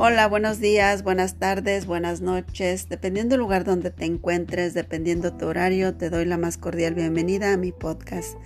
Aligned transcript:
Hola, 0.00 0.28
buenos 0.28 0.60
días, 0.60 1.02
buenas 1.02 1.40
tardes, 1.40 1.84
buenas 1.84 2.20
noches. 2.20 2.88
Dependiendo 2.88 3.32
del 3.32 3.40
lugar 3.40 3.64
donde 3.64 3.90
te 3.90 4.04
encuentres, 4.04 4.72
dependiendo 4.72 5.32
tu 5.32 5.46
horario, 5.46 5.96
te 5.96 6.08
doy 6.08 6.24
la 6.24 6.38
más 6.38 6.56
cordial 6.56 6.94
bienvenida 6.94 7.52
a 7.52 7.56
mi 7.56 7.72
podcast. 7.72 8.38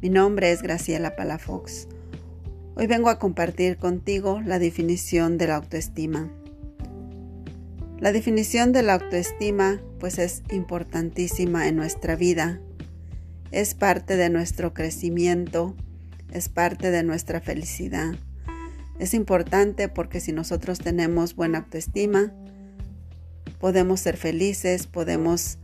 Mi 0.00 0.08
nombre 0.08 0.52
es 0.52 0.62
Graciela 0.62 1.14
Palafox. 1.14 1.86
Hoy 2.76 2.86
vengo 2.86 3.10
a 3.10 3.18
compartir 3.18 3.76
contigo 3.76 4.40
la 4.40 4.58
definición 4.58 5.36
de 5.36 5.48
la 5.48 5.56
autoestima. 5.56 6.32
La 8.00 8.10
definición 8.10 8.72
de 8.72 8.82
la 8.82 8.94
autoestima 8.94 9.82
pues 10.00 10.18
es 10.18 10.44
importantísima 10.50 11.68
en 11.68 11.76
nuestra 11.76 12.16
vida. 12.16 12.58
Es 13.50 13.74
parte 13.74 14.16
de 14.16 14.30
nuestro 14.30 14.72
crecimiento, 14.72 15.76
es 16.32 16.48
parte 16.48 16.90
de 16.90 17.02
nuestra 17.02 17.42
felicidad. 17.42 18.14
Es 18.98 19.12
importante 19.14 19.88
porque 19.88 20.20
si 20.20 20.32
nosotros 20.32 20.78
tenemos 20.78 21.36
buena 21.36 21.58
autoestima, 21.58 22.32
podemos 23.58 24.00
ser 24.00 24.16
felices, 24.16 24.86
podemos 24.86 25.58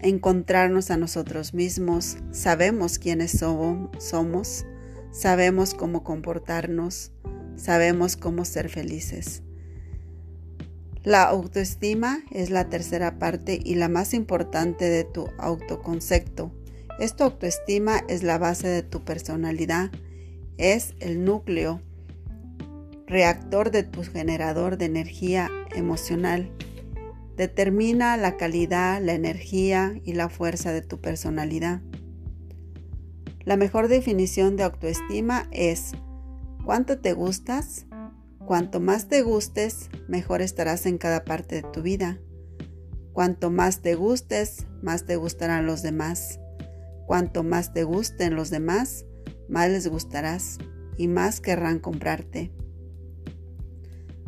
encontrarnos 0.00 0.90
a 0.90 0.96
nosotros 0.96 1.54
mismos, 1.54 2.18
sabemos 2.30 2.98
quiénes 2.98 3.32
somos, 3.38 4.66
sabemos 5.10 5.74
cómo 5.74 6.04
comportarnos, 6.04 7.12
sabemos 7.56 8.16
cómo 8.16 8.44
ser 8.44 8.68
felices. 8.68 9.42
La 11.02 11.22
autoestima 11.22 12.24
es 12.32 12.50
la 12.50 12.68
tercera 12.68 13.18
parte 13.18 13.60
y 13.62 13.76
la 13.76 13.88
más 13.88 14.12
importante 14.12 14.86
de 14.86 15.04
tu 15.04 15.28
autoconcepto. 15.38 16.52
Esta 16.98 17.24
autoestima 17.24 18.02
es 18.08 18.22
la 18.22 18.38
base 18.38 18.68
de 18.68 18.82
tu 18.82 19.04
personalidad, 19.04 19.90
es 20.58 20.94
el 20.98 21.24
núcleo 21.24 21.80
reactor 23.06 23.70
de 23.70 23.84
tu 23.84 24.02
generador 24.02 24.78
de 24.78 24.86
energía 24.86 25.50
emocional. 25.74 26.50
Determina 27.36 28.16
la 28.16 28.36
calidad, 28.36 29.00
la 29.02 29.12
energía 29.12 30.00
y 30.04 30.14
la 30.14 30.28
fuerza 30.28 30.72
de 30.72 30.82
tu 30.82 31.00
personalidad. 31.00 31.82
La 33.44 33.56
mejor 33.56 33.88
definición 33.88 34.56
de 34.56 34.64
autoestima 34.64 35.48
es 35.52 35.92
cuánto 36.64 36.98
te 36.98 37.12
gustas. 37.12 37.86
Cuanto 38.44 38.80
más 38.80 39.08
te 39.08 39.22
gustes, 39.22 39.90
mejor 40.08 40.40
estarás 40.40 40.86
en 40.86 40.98
cada 40.98 41.24
parte 41.24 41.56
de 41.56 41.62
tu 41.62 41.82
vida. 41.82 42.18
Cuanto 43.12 43.50
más 43.50 43.82
te 43.82 43.94
gustes, 43.94 44.66
más 44.82 45.04
te 45.04 45.16
gustarán 45.16 45.66
los 45.66 45.82
demás. 45.82 46.40
Cuanto 47.06 47.44
más 47.44 47.72
te 47.72 47.84
gusten 47.84 48.34
los 48.34 48.50
demás, 48.50 49.04
más 49.48 49.70
les 49.70 49.86
gustarás 49.86 50.58
y 50.96 51.06
más 51.06 51.40
querrán 51.40 51.78
comprarte 51.78 52.52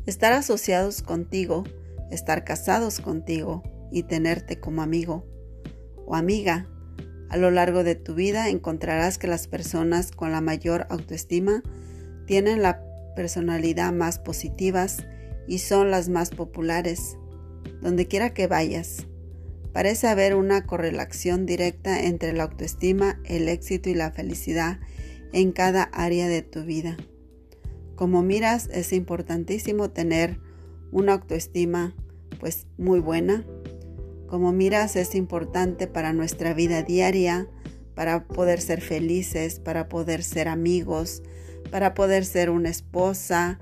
estar 0.08 0.32
asociados 0.32 1.02
contigo, 1.02 1.64
estar 2.10 2.42
casados 2.42 2.98
contigo 3.00 3.62
y 3.92 4.04
tenerte 4.04 4.58
como 4.58 4.80
amigo 4.80 5.26
o 6.06 6.16
amiga. 6.16 6.66
A 7.28 7.36
lo 7.36 7.50
largo 7.50 7.84
de 7.84 7.94
tu 7.94 8.14
vida 8.14 8.48
encontrarás 8.48 9.18
que 9.18 9.26
las 9.26 9.48
personas 9.48 10.10
con 10.12 10.32
la 10.32 10.40
mayor 10.40 10.86
autoestima 10.88 11.62
tienen 12.26 12.62
la 12.62 12.82
personalidad 13.16 13.92
más 13.92 14.18
positivas 14.18 15.04
y 15.46 15.58
son 15.58 15.90
las 15.90 16.08
más 16.08 16.30
populares. 16.30 17.18
Donde 17.82 18.06
quiera 18.06 18.32
que 18.32 18.46
vayas, 18.46 19.06
parece 19.74 20.08
haber 20.08 20.34
una 20.34 20.64
correlación 20.64 21.44
directa 21.44 22.02
entre 22.02 22.32
la 22.32 22.44
autoestima, 22.44 23.20
el 23.26 23.46
éxito 23.46 23.90
y 23.90 23.94
la 23.94 24.10
felicidad 24.10 24.80
en 25.34 25.52
cada 25.52 25.82
área 25.82 26.28
de 26.28 26.40
tu 26.40 26.64
vida. 26.64 26.96
Como 27.98 28.22
miras, 28.22 28.68
es 28.72 28.92
importantísimo 28.92 29.90
tener 29.90 30.38
una 30.92 31.14
autoestima 31.14 31.96
pues 32.38 32.68
muy 32.76 33.00
buena. 33.00 33.44
Como 34.28 34.52
miras, 34.52 34.94
es 34.94 35.16
importante 35.16 35.88
para 35.88 36.12
nuestra 36.12 36.54
vida 36.54 36.84
diaria, 36.84 37.48
para 37.96 38.22
poder 38.28 38.60
ser 38.60 38.82
felices, 38.82 39.58
para 39.58 39.88
poder 39.88 40.22
ser 40.22 40.46
amigos, 40.46 41.24
para 41.72 41.94
poder 41.94 42.24
ser 42.24 42.50
una 42.50 42.68
esposa, 42.68 43.58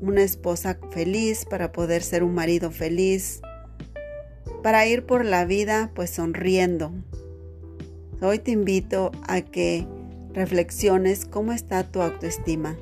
una 0.00 0.24
esposa 0.24 0.80
feliz, 0.90 1.44
para 1.44 1.70
poder 1.70 2.02
ser 2.02 2.24
un 2.24 2.34
marido 2.34 2.72
feliz, 2.72 3.42
para 4.64 4.88
ir 4.88 5.06
por 5.06 5.24
la 5.24 5.44
vida 5.44 5.92
pues 5.94 6.10
sonriendo. 6.10 6.90
Hoy 8.20 8.40
te 8.40 8.50
invito 8.50 9.12
a 9.28 9.40
que 9.40 9.86
reflexiones 10.32 11.26
cómo 11.26 11.52
está 11.52 11.84
tu 11.84 12.02
autoestima 12.02 12.76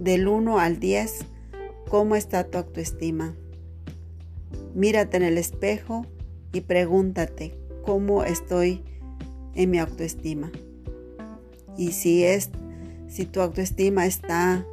del 0.00 0.26
1 0.26 0.58
al 0.58 0.80
10, 0.80 1.26
¿cómo 1.88 2.16
está 2.16 2.44
tu 2.44 2.58
autoestima? 2.58 3.36
Mírate 4.74 5.18
en 5.18 5.22
el 5.22 5.38
espejo 5.38 6.06
y 6.52 6.62
pregúntate 6.62 7.56
cómo 7.82 8.24
estoy 8.24 8.82
en 9.54 9.70
mi 9.70 9.78
autoestima. 9.78 10.50
Y 11.76 11.92
si 11.92 12.24
es 12.24 12.50
si 13.08 13.26
tu 13.26 13.40
autoestima 13.40 14.06
está 14.06 14.64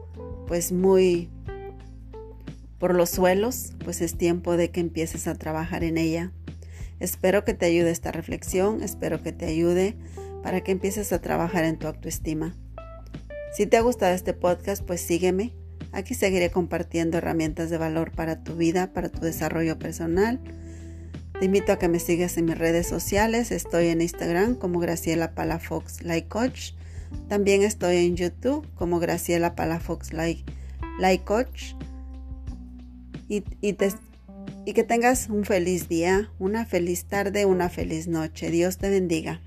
pues 0.47 0.71
muy 0.71 1.29
por 2.77 2.93
los 2.93 3.09
suelos, 3.09 3.73
pues 3.83 4.01
es 4.01 4.15
tiempo 4.17 4.55
de 4.55 4.69
que 4.69 4.79
empieces 4.79 5.27
a 5.27 5.35
trabajar 5.35 5.83
en 5.83 5.97
ella. 5.97 6.31
Espero 6.99 7.43
que 7.43 7.53
te 7.53 7.65
ayude 7.65 7.91
esta 7.91 8.11
reflexión, 8.11 8.81
espero 8.83 9.21
que 9.21 9.31
te 9.31 9.45
ayude 9.45 9.95
para 10.43 10.61
que 10.61 10.71
empieces 10.71 11.11
a 11.11 11.21
trabajar 11.21 11.63
en 11.63 11.77
tu 11.77 11.87
autoestima. 11.87 12.55
Si 13.57 13.65
te 13.65 13.75
ha 13.77 13.81
gustado 13.81 14.13
este 14.13 14.35
podcast, 14.35 14.83
pues 14.83 15.01
sígueme. 15.01 15.51
Aquí 15.91 16.13
seguiré 16.13 16.51
compartiendo 16.51 17.17
herramientas 17.17 17.71
de 17.71 17.79
valor 17.79 18.11
para 18.11 18.43
tu 18.43 18.55
vida, 18.55 18.93
para 18.93 19.09
tu 19.09 19.19
desarrollo 19.21 19.79
personal. 19.79 20.39
Te 21.39 21.45
invito 21.45 21.71
a 21.71 21.79
que 21.79 21.87
me 21.87 21.97
sigas 21.97 22.37
en 22.37 22.45
mis 22.45 22.55
redes 22.55 22.85
sociales. 22.85 23.49
Estoy 23.49 23.87
en 23.87 24.01
Instagram 24.01 24.53
como 24.53 24.77
Graciela 24.77 25.33
Palafox 25.33 26.03
Like 26.03 26.27
Coach. 26.27 26.73
También 27.29 27.63
estoy 27.63 27.95
en 28.05 28.15
YouTube 28.15 28.67
como 28.75 28.99
Graciela 28.99 29.55
Palafox 29.55 30.13
Like, 30.13 31.23
Coach. 31.25 31.73
Y, 33.27 33.43
y 33.61 34.73
que 34.73 34.83
tengas 34.83 35.29
un 35.29 35.45
feliz 35.45 35.89
día, 35.89 36.29
una 36.37 36.67
feliz 36.67 37.05
tarde, 37.05 37.45
una 37.45 37.69
feliz 37.69 38.07
noche. 38.07 38.51
Dios 38.51 38.77
te 38.77 38.91
bendiga. 38.91 39.41